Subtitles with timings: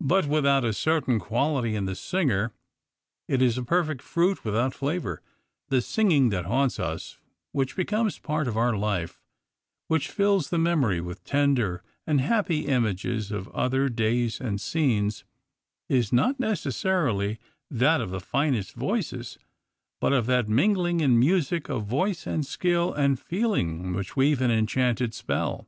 [0.00, 2.54] But without a certain quality in the singer
[3.28, 5.20] it is a perfect fruit without flavor.
[5.68, 7.18] The singing that haunts us,
[7.52, 9.20] which becomes part of our life,
[9.86, 15.24] which fills the memory with tender and happy images of other days and scenes,
[15.90, 17.38] is not necessarily
[17.70, 19.36] that of the finest voices,
[20.00, 24.50] but of that mingling in music of voice and skill and feeling which weave an
[24.50, 25.66] enchanted spell.